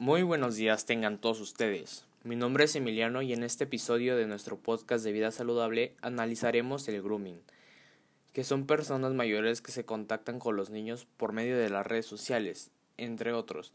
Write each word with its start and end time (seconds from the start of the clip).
Muy 0.00 0.22
buenos 0.22 0.56
días 0.56 0.86
tengan 0.86 1.18
todos 1.18 1.40
ustedes. 1.40 2.06
Mi 2.24 2.34
nombre 2.34 2.64
es 2.64 2.74
Emiliano 2.74 3.20
y 3.20 3.34
en 3.34 3.42
este 3.42 3.64
episodio 3.64 4.16
de 4.16 4.26
nuestro 4.26 4.56
podcast 4.56 5.04
de 5.04 5.12
vida 5.12 5.30
saludable 5.30 5.92
analizaremos 6.00 6.88
el 6.88 7.02
grooming, 7.02 7.42
que 8.32 8.42
son 8.42 8.64
personas 8.64 9.12
mayores 9.12 9.60
que 9.60 9.72
se 9.72 9.84
contactan 9.84 10.38
con 10.38 10.56
los 10.56 10.70
niños 10.70 11.06
por 11.18 11.34
medio 11.34 11.58
de 11.58 11.68
las 11.68 11.86
redes 11.86 12.06
sociales, 12.06 12.70
entre 12.96 13.34
otros. 13.34 13.74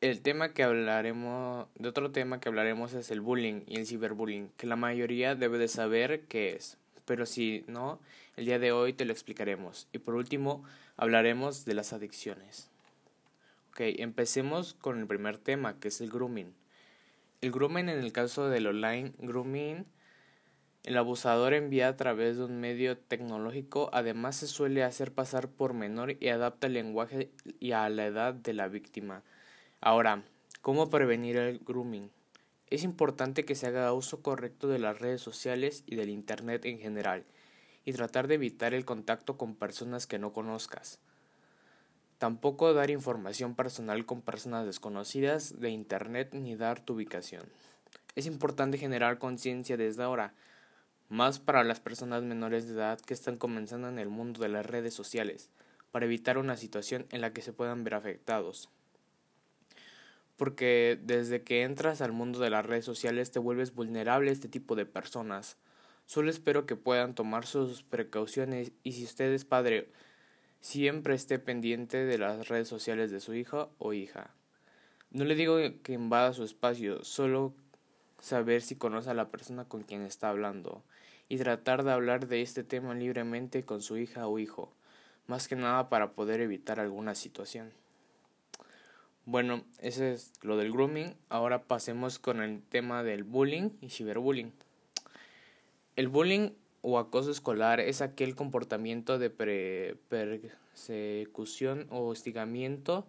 El 0.00 0.22
tema 0.22 0.54
que 0.54 0.62
hablaremos, 0.62 1.66
de 1.74 1.90
otro 1.90 2.10
tema 2.10 2.40
que 2.40 2.48
hablaremos 2.48 2.94
es 2.94 3.10
el 3.10 3.20
bullying 3.20 3.64
y 3.66 3.76
el 3.76 3.86
ciberbullying, 3.86 4.48
que 4.56 4.66
la 4.66 4.76
mayoría 4.76 5.34
debe 5.34 5.58
de 5.58 5.68
saber 5.68 6.22
qué 6.22 6.54
es, 6.54 6.78
pero 7.04 7.26
si 7.26 7.66
no, 7.66 8.00
el 8.38 8.46
día 8.46 8.58
de 8.58 8.72
hoy 8.72 8.94
te 8.94 9.04
lo 9.04 9.12
explicaremos. 9.12 9.88
Y 9.92 9.98
por 9.98 10.14
último, 10.14 10.64
hablaremos 10.96 11.66
de 11.66 11.74
las 11.74 11.92
adicciones. 11.92 12.71
Ok, 13.72 13.80
empecemos 14.00 14.74
con 14.74 14.98
el 14.98 15.06
primer 15.06 15.38
tema, 15.38 15.80
que 15.80 15.88
es 15.88 16.02
el 16.02 16.10
grooming. 16.10 16.52
El 17.40 17.52
grooming 17.52 17.88
en 17.88 18.00
el 18.00 18.12
caso 18.12 18.50
del 18.50 18.66
online 18.66 19.14
grooming, 19.16 19.86
el 20.84 20.96
abusador 20.98 21.54
envía 21.54 21.88
a 21.88 21.96
través 21.96 22.36
de 22.36 22.44
un 22.44 22.60
medio 22.60 22.98
tecnológico, 22.98 23.88
además 23.94 24.36
se 24.36 24.46
suele 24.46 24.82
hacer 24.84 25.14
pasar 25.14 25.48
por 25.48 25.72
menor 25.72 26.18
y 26.20 26.28
adapta 26.28 26.66
el 26.66 26.74
lenguaje 26.74 27.30
y 27.60 27.72
a 27.72 27.88
la 27.88 28.04
edad 28.04 28.34
de 28.34 28.52
la 28.52 28.68
víctima. 28.68 29.22
Ahora, 29.80 30.22
¿cómo 30.60 30.90
prevenir 30.90 31.38
el 31.38 31.60
grooming? 31.60 32.10
Es 32.66 32.82
importante 32.82 33.46
que 33.46 33.54
se 33.54 33.68
haga 33.68 33.94
uso 33.94 34.20
correcto 34.20 34.68
de 34.68 34.80
las 34.80 34.98
redes 34.98 35.22
sociales 35.22 35.82
y 35.86 35.96
del 35.96 36.10
Internet 36.10 36.66
en 36.66 36.78
general, 36.78 37.24
y 37.86 37.94
tratar 37.94 38.28
de 38.28 38.34
evitar 38.34 38.74
el 38.74 38.84
contacto 38.84 39.38
con 39.38 39.54
personas 39.56 40.06
que 40.06 40.18
no 40.18 40.34
conozcas. 40.34 41.00
Tampoco 42.22 42.72
dar 42.72 42.88
información 42.88 43.56
personal 43.56 44.06
con 44.06 44.22
personas 44.22 44.64
desconocidas 44.64 45.58
de 45.58 45.70
Internet 45.70 46.34
ni 46.34 46.54
dar 46.54 46.78
tu 46.78 46.92
ubicación. 46.92 47.42
Es 48.14 48.26
importante 48.26 48.78
generar 48.78 49.18
conciencia 49.18 49.76
desde 49.76 50.04
ahora, 50.04 50.32
más 51.08 51.40
para 51.40 51.64
las 51.64 51.80
personas 51.80 52.22
menores 52.22 52.68
de 52.68 52.74
edad 52.74 53.00
que 53.00 53.12
están 53.12 53.38
comenzando 53.38 53.88
en 53.88 53.98
el 53.98 54.08
mundo 54.08 54.40
de 54.40 54.50
las 54.50 54.64
redes 54.64 54.94
sociales, 54.94 55.50
para 55.90 56.04
evitar 56.04 56.38
una 56.38 56.56
situación 56.56 57.06
en 57.10 57.22
la 57.22 57.32
que 57.32 57.42
se 57.42 57.52
puedan 57.52 57.82
ver 57.82 57.94
afectados 57.94 58.68
porque 60.36 61.00
desde 61.02 61.42
que 61.42 61.62
entras 61.62 62.02
al 62.02 62.12
mundo 62.12 62.38
de 62.38 62.50
las 62.50 62.64
redes 62.64 62.84
sociales 62.84 63.32
te 63.32 63.40
vuelves 63.40 63.74
vulnerable 63.74 64.30
a 64.30 64.32
este 64.32 64.48
tipo 64.48 64.76
de 64.76 64.86
personas. 64.86 65.56
Solo 66.06 66.30
espero 66.30 66.66
que 66.66 66.76
puedan 66.76 67.16
tomar 67.16 67.46
sus 67.46 67.82
precauciones 67.82 68.70
y 68.84 68.92
si 68.92 69.04
usted 69.04 69.32
es 69.32 69.44
padre, 69.44 69.90
siempre 70.62 71.14
esté 71.14 71.38
pendiente 71.38 72.04
de 72.06 72.16
las 72.16 72.48
redes 72.48 72.68
sociales 72.68 73.10
de 73.10 73.20
su 73.20 73.34
hijo 73.34 73.70
o 73.78 73.92
hija. 73.92 74.30
No 75.10 75.24
le 75.24 75.34
digo 75.34 75.58
que 75.82 75.92
invada 75.92 76.32
su 76.32 76.44
espacio, 76.44 77.04
solo 77.04 77.52
saber 78.20 78.62
si 78.62 78.76
conoce 78.76 79.10
a 79.10 79.14
la 79.14 79.28
persona 79.28 79.64
con 79.66 79.82
quien 79.82 80.02
está 80.02 80.30
hablando 80.30 80.82
y 81.28 81.36
tratar 81.36 81.82
de 81.82 81.92
hablar 81.92 82.28
de 82.28 82.42
este 82.42 82.62
tema 82.62 82.94
libremente 82.94 83.64
con 83.64 83.82
su 83.82 83.98
hija 83.98 84.26
o 84.28 84.38
hijo, 84.38 84.72
más 85.26 85.48
que 85.48 85.56
nada 85.56 85.88
para 85.88 86.12
poder 86.12 86.40
evitar 86.40 86.78
alguna 86.78 87.14
situación. 87.14 87.72
Bueno, 89.24 89.64
ese 89.78 90.12
es 90.12 90.32
lo 90.42 90.56
del 90.56 90.72
grooming. 90.72 91.14
Ahora 91.28 91.64
pasemos 91.64 92.18
con 92.18 92.40
el 92.40 92.62
tema 92.62 93.02
del 93.02 93.24
bullying 93.24 93.70
y 93.80 93.90
ciberbullying. 93.90 94.52
El 95.96 96.08
bullying 96.08 96.50
o 96.82 96.98
acoso 96.98 97.30
escolar 97.30 97.80
es 97.80 98.02
aquel 98.02 98.34
comportamiento 98.34 99.18
de 99.18 99.30
persecución 100.08 101.86
o 101.90 102.06
hostigamiento 102.08 103.06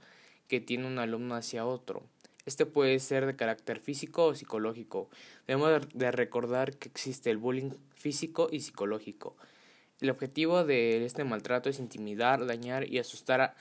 que 0.48 0.62
tiene 0.62 0.88
un 0.88 1.00
alumno 1.00 1.36
hacia 1.36 1.66
otro. 1.66 2.04
Este 2.46 2.66
puede 2.66 3.00
ser 3.00 3.26
de 3.26 3.36
carácter 3.36 3.80
físico 3.80 4.26
o 4.26 4.36
psicológico. 4.36 5.10
Debemos 5.48 5.88
de 5.94 6.12
recordar 6.12 6.78
que 6.78 6.88
existe 6.90 7.30
el 7.30 7.38
bullying 7.38 7.72
físico 7.96 8.48
y 8.52 8.62
psicológico. 8.62 9.36
El 10.00 10.10
objetivo 10.10 10.64
de 10.64 11.06
este 11.06 11.24
maltrato 11.24 11.70
es 11.70 11.80
intimidar, 11.80 12.46
dañar 12.46 12.88
y 12.88 13.00
asustar 13.00 13.42
a 13.42 13.56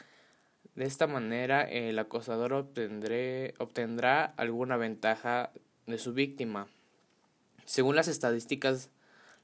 de 0.74 0.86
esta 0.86 1.06
manera, 1.06 1.62
el 1.62 1.98
acosador 1.98 2.54
obtendrá 2.54 4.24
alguna 4.24 4.78
ventaja 4.78 5.50
de 5.86 5.98
su 5.98 6.14
víctima. 6.14 6.66
Según 7.66 7.94
las 7.94 8.08
estadísticas, 8.08 8.88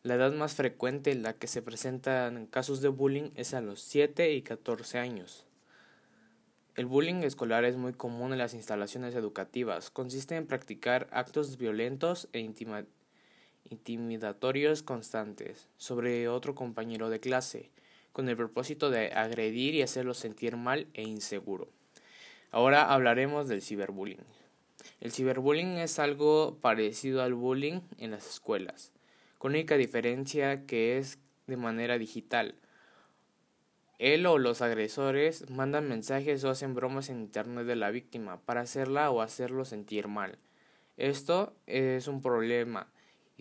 la 0.02 0.14
edad 0.14 0.32
más 0.32 0.54
frecuente 0.54 1.10
en 1.10 1.22
la 1.22 1.32
que 1.32 1.46
se 1.46 1.62
presentan 1.62 2.46
casos 2.46 2.80
de 2.80 2.88
bullying 2.88 3.30
es 3.34 3.52
a 3.54 3.60
los 3.60 3.80
7 3.80 4.32
y 4.32 4.42
14 4.42 4.98
años. 4.98 5.44
El 6.76 6.86
bullying 6.86 7.24
escolar 7.24 7.64
es 7.64 7.76
muy 7.76 7.92
común 7.92 8.32
en 8.32 8.38
las 8.38 8.54
instalaciones 8.54 9.16
educativas. 9.16 9.90
Consiste 9.90 10.36
en 10.36 10.46
practicar 10.46 11.08
actos 11.10 11.58
violentos 11.58 12.28
e 12.32 12.48
intimidatorios 13.64 14.84
constantes 14.84 15.66
sobre 15.76 16.28
otro 16.28 16.54
compañero 16.54 17.10
de 17.10 17.18
clase 17.18 17.70
con 18.12 18.28
el 18.28 18.36
propósito 18.36 18.90
de 18.90 19.12
agredir 19.12 19.74
y 19.74 19.82
hacerlo 19.82 20.14
sentir 20.14 20.56
mal 20.56 20.86
e 20.94 21.02
inseguro. 21.02 21.68
Ahora 22.50 22.92
hablaremos 22.92 23.48
del 23.48 23.62
ciberbullying. 23.62 24.24
El 25.00 25.12
ciberbullying 25.12 25.78
es 25.78 25.98
algo 25.98 26.58
parecido 26.60 27.22
al 27.22 27.34
bullying 27.34 27.80
en 27.98 28.12
las 28.12 28.28
escuelas, 28.28 28.92
con 29.38 29.52
única 29.52 29.76
diferencia 29.76 30.66
que 30.66 30.98
es 30.98 31.18
de 31.46 31.56
manera 31.56 31.96
digital. 31.98 32.56
Él 33.98 34.26
o 34.26 34.38
los 34.38 34.62
agresores 34.62 35.50
mandan 35.50 35.88
mensajes 35.88 36.44
o 36.44 36.50
hacen 36.50 36.74
bromas 36.74 37.08
en 37.08 37.20
internet 37.20 37.66
de 37.66 37.74
la 37.76 37.90
víctima 37.90 38.40
para 38.40 38.60
hacerla 38.60 39.10
o 39.10 39.22
hacerlo 39.22 39.64
sentir 39.64 40.06
mal. 40.06 40.38
Esto 40.96 41.56
es 41.66 42.06
un 42.06 42.20
problema 42.20 42.92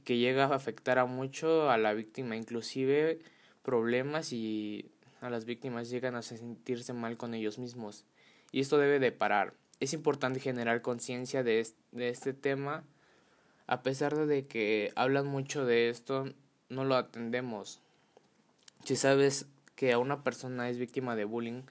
que 0.03 0.17
llega 0.17 0.45
a 0.45 0.55
afectar 0.55 0.99
a 0.99 1.05
mucho 1.05 1.69
a 1.69 1.77
la 1.77 1.93
víctima, 1.93 2.35
inclusive 2.35 3.19
problemas 3.61 4.31
y 4.31 4.91
a 5.21 5.29
las 5.29 5.45
víctimas 5.45 5.89
llegan 5.89 6.15
a 6.15 6.21
sentirse 6.21 6.93
mal 6.93 7.17
con 7.17 7.33
ellos 7.33 7.59
mismos. 7.59 8.05
Y 8.51 8.61
esto 8.61 8.77
debe 8.77 8.99
de 8.99 9.11
parar. 9.11 9.53
Es 9.79 9.93
importante 9.93 10.39
generar 10.39 10.81
conciencia 10.81 11.43
de 11.43 11.65
este 11.97 12.33
tema. 12.33 12.83
A 13.67 13.83
pesar 13.83 14.15
de 14.15 14.47
que 14.47 14.91
hablan 14.95 15.27
mucho 15.27 15.65
de 15.65 15.89
esto, 15.89 16.33
no 16.69 16.85
lo 16.85 16.95
atendemos. 16.95 17.81
Si 18.85 18.95
sabes 18.95 19.45
que 19.75 19.91
a 19.91 19.99
una 19.99 20.23
persona 20.23 20.69
es 20.69 20.77
víctima 20.77 21.15
de 21.15 21.25
bullying, 21.25 21.63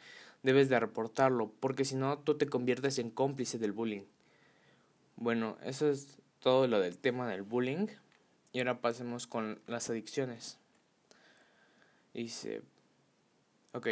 debes 0.43 0.69
de 0.69 0.79
reportarlo, 0.79 1.51
porque 1.59 1.85
si 1.85 1.97
no, 1.97 2.19
tú 2.19 2.37
te 2.37 2.47
conviertes 2.47 2.99
en 2.99 3.11
cómplice 3.11 3.59
del 3.59 3.73
bullying. 3.73 4.05
Bueno, 5.17 5.57
eso 5.65 5.89
es 5.89 6.19
todo 6.41 6.69
lo 6.69 6.81
del 6.81 6.99
tema 6.99 7.27
del 7.29 7.43
bullying. 7.43 7.89
Y 8.53 8.59
ahora 8.61 8.81
pasemos 8.81 9.27
con 9.27 9.61
las 9.67 9.91
adicciones. 9.91 10.59
Dice, 12.15 12.63
ok, 13.73 13.89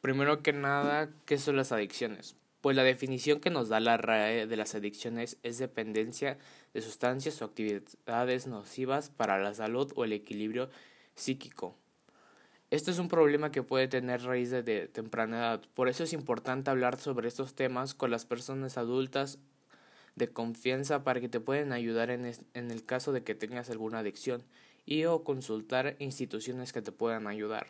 primero 0.00 0.42
que 0.42 0.52
nada, 0.52 1.10
¿qué 1.26 1.38
son 1.38 1.56
las 1.56 1.72
adicciones? 1.72 2.36
Pues 2.66 2.74
la 2.74 2.82
definición 2.82 3.38
que 3.38 3.48
nos 3.48 3.68
da 3.68 3.78
la 3.78 3.96
RAE 3.96 4.48
de 4.48 4.56
las 4.56 4.74
adicciones 4.74 5.38
es 5.44 5.58
dependencia 5.58 6.36
de 6.74 6.82
sustancias 6.82 7.40
o 7.40 7.44
actividades 7.44 8.48
nocivas 8.48 9.08
para 9.08 9.38
la 9.38 9.54
salud 9.54 9.92
o 9.94 10.02
el 10.02 10.12
equilibrio 10.12 10.68
psíquico. 11.14 11.76
Esto 12.72 12.90
es 12.90 12.98
un 12.98 13.06
problema 13.06 13.52
que 13.52 13.62
puede 13.62 13.86
tener 13.86 14.24
raíz 14.24 14.50
de 14.50 14.88
temprana 14.88 15.38
edad, 15.38 15.62
por 15.74 15.88
eso 15.88 16.02
es 16.02 16.12
importante 16.12 16.68
hablar 16.68 16.98
sobre 16.98 17.28
estos 17.28 17.54
temas 17.54 17.94
con 17.94 18.10
las 18.10 18.26
personas 18.26 18.76
adultas 18.78 19.38
de 20.16 20.26
confianza 20.26 21.04
para 21.04 21.20
que 21.20 21.28
te 21.28 21.38
puedan 21.38 21.72
ayudar 21.72 22.10
en, 22.10 22.28
en 22.54 22.70
el 22.72 22.84
caso 22.84 23.12
de 23.12 23.22
que 23.22 23.36
tengas 23.36 23.70
alguna 23.70 24.00
adicción 24.00 24.42
y 24.84 25.04
o 25.04 25.22
consultar 25.22 25.94
instituciones 26.00 26.72
que 26.72 26.82
te 26.82 26.90
puedan 26.90 27.28
ayudar. 27.28 27.68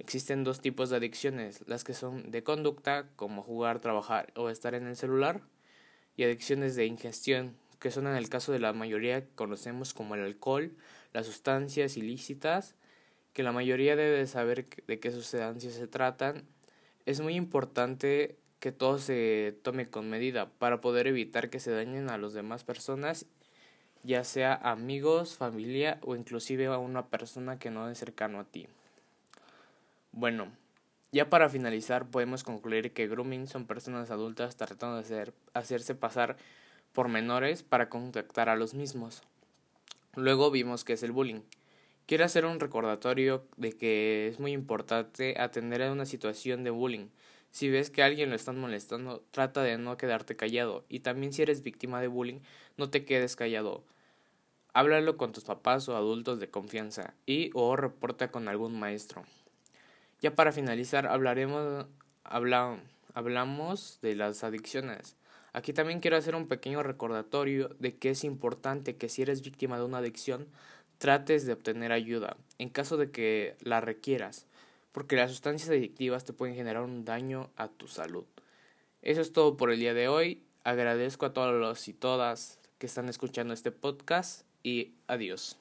Existen 0.00 0.44
dos 0.44 0.62
tipos 0.62 0.88
de 0.88 0.96
adicciones, 0.96 1.62
las 1.66 1.84
que 1.84 1.92
son 1.92 2.30
de 2.30 2.42
conducta, 2.42 3.06
como 3.16 3.42
jugar, 3.42 3.80
trabajar 3.80 4.32
o 4.34 4.48
estar 4.48 4.74
en 4.74 4.86
el 4.86 4.96
celular, 4.96 5.42
y 6.16 6.24
adicciones 6.24 6.74
de 6.74 6.86
ingestión, 6.86 7.54
que 7.78 7.90
son 7.90 8.06
en 8.06 8.16
el 8.16 8.30
caso 8.30 8.50
de 8.50 8.60
la 8.60 8.72
mayoría 8.72 9.20
que 9.20 9.34
conocemos 9.34 9.92
como 9.92 10.14
el 10.14 10.22
alcohol, 10.22 10.74
las 11.12 11.26
sustancias 11.26 11.98
ilícitas, 11.98 12.74
que 13.34 13.42
la 13.42 13.52
mayoría 13.52 13.94
debe 13.94 14.26
saber 14.26 14.64
de 14.86 14.98
qué 14.98 15.10
sustancias 15.10 15.74
se 15.74 15.86
tratan. 15.86 16.46
Es 17.04 17.20
muy 17.20 17.34
importante 17.34 18.38
que 18.58 18.72
todo 18.72 18.98
se 18.98 19.54
tome 19.62 19.90
con 19.90 20.08
medida 20.08 20.48
para 20.58 20.80
poder 20.80 21.08
evitar 21.08 21.50
que 21.50 21.60
se 21.60 21.72
dañen 21.72 22.08
a 22.08 22.16
las 22.16 22.32
demás 22.32 22.64
personas 22.64 23.26
ya 24.02 24.24
sea 24.24 24.54
amigos, 24.54 25.36
familia 25.36 25.98
o 26.02 26.16
inclusive 26.16 26.66
a 26.66 26.78
una 26.78 27.08
persona 27.08 27.58
que 27.58 27.70
no 27.70 27.90
es 27.90 27.98
cercano 27.98 28.40
a 28.40 28.44
ti. 28.44 28.66
Bueno, 30.12 30.50
ya 31.12 31.30
para 31.30 31.48
finalizar 31.48 32.10
podemos 32.10 32.44
concluir 32.44 32.92
que 32.92 33.08
grooming 33.08 33.46
son 33.46 33.66
personas 33.66 34.10
adultas 34.10 34.56
tratando 34.56 34.96
de 34.96 35.02
hacer, 35.02 35.34
hacerse 35.54 35.94
pasar 35.94 36.36
por 36.92 37.08
menores 37.08 37.62
para 37.62 37.88
contactar 37.88 38.48
a 38.48 38.56
los 38.56 38.74
mismos. 38.74 39.22
Luego 40.16 40.50
vimos 40.50 40.84
que 40.84 40.94
es 40.94 41.02
el 41.04 41.12
bullying. 41.12 41.42
Quiero 42.06 42.24
hacer 42.24 42.44
un 42.44 42.58
recordatorio 42.58 43.46
de 43.56 43.72
que 43.72 44.26
es 44.26 44.40
muy 44.40 44.52
importante 44.52 45.40
atender 45.40 45.82
a 45.82 45.92
una 45.92 46.06
situación 46.06 46.64
de 46.64 46.70
bullying, 46.70 47.08
Si 47.52 47.68
ves 47.68 47.90
que 47.90 48.02
alguien 48.04 48.30
lo 48.30 48.36
están 48.36 48.58
molestando, 48.60 49.24
trata 49.32 49.62
de 49.62 49.76
no 49.76 49.96
quedarte 49.96 50.36
callado. 50.36 50.84
Y 50.88 51.00
también 51.00 51.32
si 51.32 51.42
eres 51.42 51.62
víctima 51.62 52.00
de 52.00 52.06
bullying, 52.08 52.40
no 52.76 52.90
te 52.90 53.04
quedes 53.04 53.34
callado. 53.36 53.84
Háblalo 54.72 55.16
con 55.16 55.32
tus 55.32 55.44
papás 55.44 55.88
o 55.88 55.96
adultos 55.96 56.38
de 56.38 56.48
confianza 56.50 57.14
y 57.26 57.50
o 57.54 57.74
reporta 57.76 58.30
con 58.30 58.48
algún 58.48 58.78
maestro. 58.78 59.24
Ya 60.20 60.34
para 60.34 60.52
finalizar, 60.52 61.06
hablaremos 61.06 61.86
hablamos 62.24 63.98
de 64.02 64.14
las 64.14 64.44
adicciones. 64.44 65.16
Aquí 65.52 65.72
también 65.72 66.00
quiero 66.00 66.16
hacer 66.16 66.34
un 66.34 66.46
pequeño 66.46 66.82
recordatorio 66.82 67.70
de 67.80 67.96
que 67.96 68.10
es 68.10 68.22
importante 68.24 68.96
que 68.96 69.08
si 69.08 69.22
eres 69.22 69.42
víctima 69.42 69.78
de 69.78 69.84
una 69.84 69.98
adicción, 69.98 70.46
trates 70.98 71.46
de 71.46 71.54
obtener 71.54 71.90
ayuda 71.90 72.36
en 72.58 72.68
caso 72.68 72.96
de 72.96 73.10
que 73.10 73.56
la 73.62 73.80
requieras 73.80 74.46
porque 74.92 75.16
las 75.16 75.30
sustancias 75.30 75.70
adictivas 75.70 76.24
te 76.24 76.32
pueden 76.32 76.54
generar 76.54 76.82
un 76.82 77.04
daño 77.04 77.50
a 77.56 77.68
tu 77.68 77.88
salud. 77.88 78.24
Eso 79.02 79.20
es 79.20 79.32
todo 79.32 79.56
por 79.56 79.70
el 79.70 79.78
día 79.78 79.94
de 79.94 80.08
hoy. 80.08 80.42
Agradezco 80.64 81.26
a 81.26 81.32
todos 81.32 81.54
los 81.54 81.88
y 81.88 81.94
todas 81.94 82.58
que 82.78 82.86
están 82.86 83.08
escuchando 83.08 83.54
este 83.54 83.72
podcast 83.72 84.44
y 84.62 84.94
adiós. 85.06 85.58